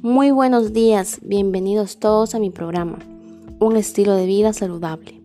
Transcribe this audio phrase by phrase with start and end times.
[0.00, 3.00] Muy buenos días, bienvenidos todos a mi programa,
[3.58, 5.20] Un estilo de vida saludable.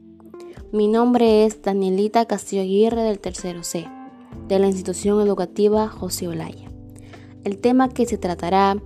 [0.71, 3.85] Mi nombre es Danielita Castillo Aguirre del tercero C,
[4.47, 6.71] de la institución educativa José Olaya.
[7.43, 8.81] El tema que se tratará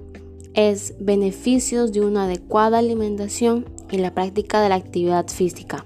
[0.53, 5.85] es beneficios de una adecuada alimentación y la práctica de la actividad física.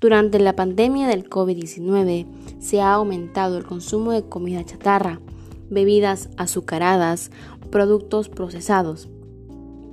[0.00, 2.24] Durante la pandemia del COVID-19
[2.60, 5.20] se ha aumentado el consumo de comida chatarra,
[5.68, 7.30] bebidas azucaradas,
[7.70, 9.10] productos procesados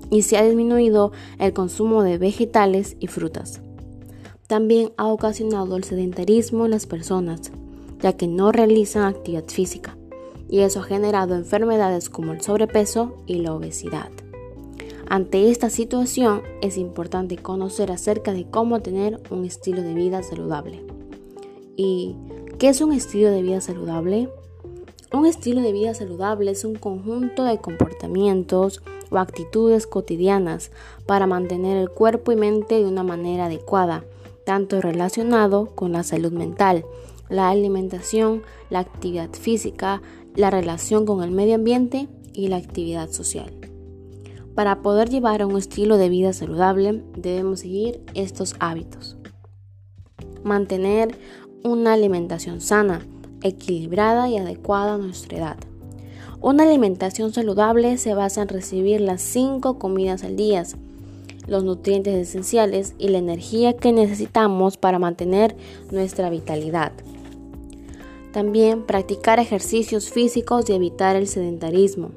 [0.09, 3.62] y se ha disminuido el consumo de vegetales y frutas.
[4.48, 7.52] También ha ocasionado el sedentarismo en las personas,
[8.02, 9.98] ya que no realizan actividad física,
[10.49, 14.10] y eso ha generado enfermedades como el sobrepeso y la obesidad.
[15.08, 20.84] Ante esta situación es importante conocer acerca de cómo tener un estilo de vida saludable.
[21.76, 22.16] ¿Y
[22.58, 24.30] qué es un estilo de vida saludable?
[25.13, 28.82] Un estilo de vida saludable es un conjunto de comportamientos
[29.16, 30.71] o actitudes cotidianas
[31.05, 34.04] para mantener el cuerpo y mente de una manera adecuada,
[34.46, 36.85] tanto relacionado con la salud mental,
[37.30, 40.02] la alimentación, la actividad física,
[40.35, 43.52] la relación con el medio ambiente y la actividad social.
[44.54, 49.18] Para poder llevar a un estilo de vida saludable debemos seguir estos hábitos.
[50.44, 51.18] Mantener
[51.63, 53.05] una alimentación sana,
[53.41, 55.57] equilibrada y adecuada a nuestra edad.
[56.46, 60.62] Una alimentación saludable se basa en recibir las 5 comidas al día,
[61.48, 65.56] los nutrientes esenciales y la energía que necesitamos para mantener
[65.90, 66.91] nuestra vitalidad.
[68.31, 72.12] También practicar ejercicios físicos y evitar el sedentarismo.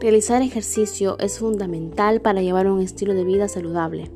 [0.00, 4.12] Realizar ejercicio es fundamental para llevar un estilo de vida saludable.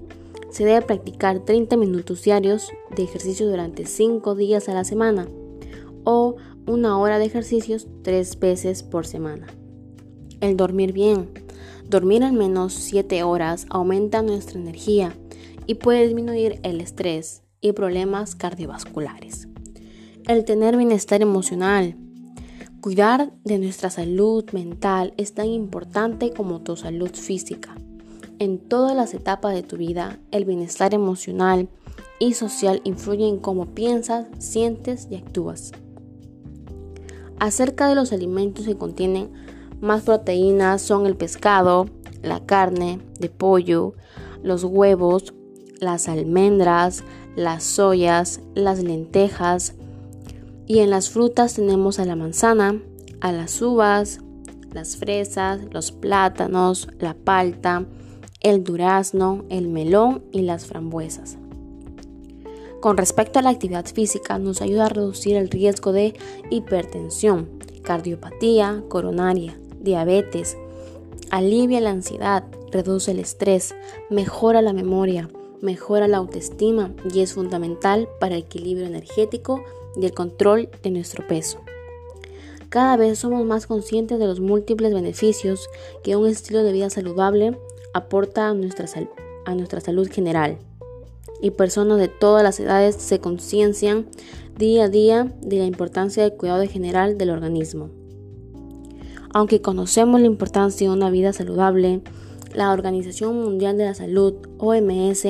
[0.51, 5.27] Se debe practicar 30 minutos diarios de ejercicio durante 5 días a la semana
[6.05, 6.37] o
[6.69, 9.47] una hora de ejercicios tres veces por semana.
[10.41, 11.31] El dormir bien.
[11.89, 15.17] Dormir al menos 7 horas aumenta nuestra energía
[15.67, 19.49] y puede disminuir el estrés y problemas cardiovasculares.
[20.27, 21.97] El tener bienestar emocional.
[22.81, 27.75] Cuidar de nuestra salud mental es tan importante como tu salud física.
[28.39, 31.69] En todas las etapas de tu vida, el bienestar emocional
[32.21, 35.73] y social influye en cómo piensas, sientes y actúas
[37.41, 39.31] acerca de los alimentos que contienen
[39.81, 41.87] más proteínas son el pescado,
[42.23, 43.95] la carne de pollo,
[44.43, 45.35] los huevos,
[45.81, 47.05] las almendras,
[47.37, 49.75] las soyas, las lentejas.
[50.67, 52.81] Y en las frutas tenemos a la manzana,
[53.21, 54.21] a las uvas,
[54.73, 57.87] las fresas, los plátanos, la palta,
[58.41, 61.39] el durazno, el melón y las frambuesas.
[62.81, 66.15] Con respecto a la actividad física, nos ayuda a reducir el riesgo de
[66.49, 67.49] hipertensión,
[67.83, 70.57] cardiopatía coronaria, diabetes,
[71.31, 73.75] alivia la ansiedad, reduce el estrés,
[74.11, 75.29] mejora la memoria,
[75.61, 79.65] mejora la autoestima y es fundamental para el equilibrio energético
[79.97, 81.59] y el control de nuestro peso.
[82.69, 85.69] Cada vez somos más conscientes de los múltiples beneficios
[86.05, 87.59] que un estilo de vida saludable
[87.93, 88.87] aporta a nuestra,
[89.47, 90.59] a nuestra salud general
[91.41, 94.07] y personas de todas las edades se conciencian
[94.57, 97.91] día a día de la importancia del cuidado general del organismo.
[99.33, 102.03] Aunque conocemos la importancia de una vida saludable,
[102.55, 105.27] la Organización Mundial de la Salud, OMS,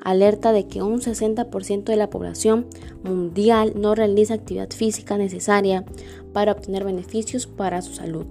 [0.00, 2.66] alerta de que un 60% de la población
[3.02, 5.84] mundial no realiza actividad física necesaria
[6.32, 8.26] para obtener beneficios para su salud.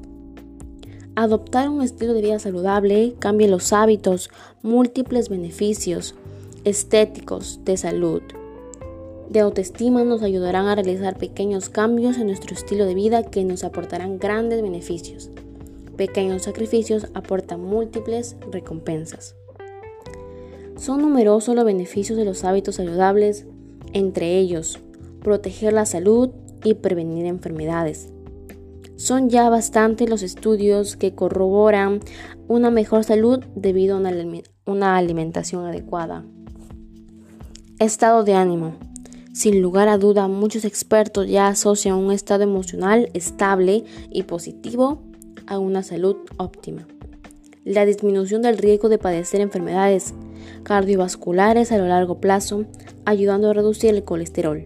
[1.15, 4.29] Adoptar un estilo de vida saludable cambia los hábitos,
[4.61, 6.13] múltiples beneficios,
[6.67, 8.21] estéticos de salud,
[9.29, 13.65] de autoestima nos ayudarán a realizar pequeños cambios en nuestro estilo de vida que nos
[13.65, 15.31] aportarán grandes beneficios.
[15.97, 19.35] Pequeños sacrificios aportan múltiples recompensas.
[20.77, 23.45] Son numerosos los beneficios de los hábitos saludables,
[23.93, 24.79] entre ellos
[25.21, 26.29] proteger la salud
[26.63, 28.09] y prevenir enfermedades.
[28.95, 31.99] Son ya bastantes los estudios que corroboran
[32.47, 34.01] una mejor salud debido a
[34.65, 36.23] una alimentación adecuada.
[37.79, 38.73] Estado de ánimo.
[39.33, 45.03] Sin lugar a duda, muchos expertos ya asocian un estado emocional estable y positivo
[45.45, 46.87] a una salud óptima.
[47.63, 50.15] La disminución del riesgo de padecer enfermedades
[50.63, 52.65] cardiovasculares a lo largo plazo,
[53.05, 54.65] ayudando a reducir el colesterol.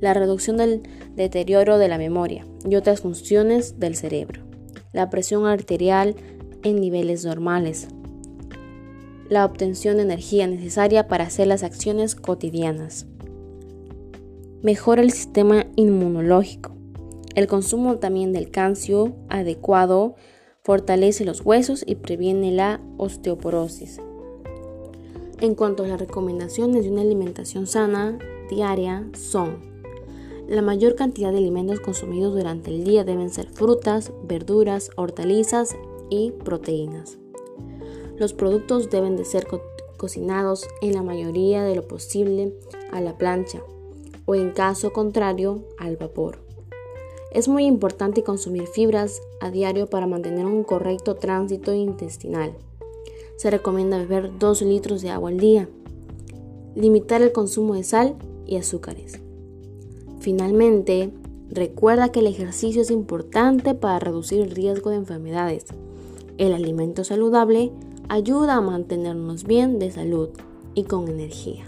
[0.00, 0.84] La reducción del
[1.16, 4.40] deterioro de la memoria y otras funciones del cerebro.
[4.94, 6.16] La presión arterial
[6.62, 7.88] en niveles normales,
[9.28, 13.06] la obtención de energía necesaria para hacer las acciones cotidianas.
[14.62, 16.74] Mejora el sistema inmunológico.
[17.34, 20.14] El consumo también del calcio adecuado
[20.62, 24.00] fortalece los huesos y previene la osteoporosis.
[25.40, 28.18] En cuanto a las recomendaciones de una alimentación sana
[28.48, 29.76] diaria son
[30.48, 35.74] la mayor cantidad de alimentos consumidos durante el día deben ser frutas, verduras, hortalizas
[36.08, 37.18] y proteínas.
[38.18, 39.46] Los productos deben de ser
[39.96, 42.54] cocinados en la mayoría de lo posible
[42.90, 43.62] a la plancha
[44.24, 46.38] o en caso contrario al vapor.
[47.30, 52.52] Es muy importante consumir fibras a diario para mantener un correcto tránsito intestinal.
[53.36, 55.68] Se recomienda beber 2 litros de agua al día.
[56.74, 58.16] Limitar el consumo de sal
[58.46, 59.20] y azúcares.
[60.20, 61.10] Finalmente,
[61.50, 65.66] recuerda que el ejercicio es importante para reducir el riesgo de enfermedades.
[66.38, 67.70] El alimento saludable
[68.08, 70.30] ayuda a mantenernos bien de salud
[70.74, 71.64] y con energía.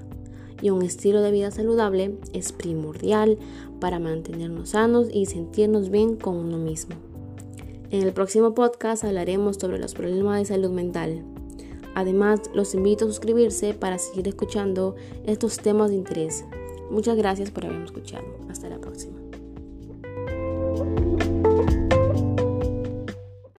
[0.61, 3.38] Y un estilo de vida saludable es primordial
[3.81, 6.96] para mantenernos sanos y sentirnos bien con uno mismo.
[7.90, 11.23] En el próximo podcast hablaremos sobre los problemas de salud mental.
[11.94, 14.94] Además, los invito a suscribirse para seguir escuchando
[15.25, 16.44] estos temas de interés.
[16.90, 18.25] Muchas gracias por haberme escuchado.
[18.49, 19.17] Hasta la próxima.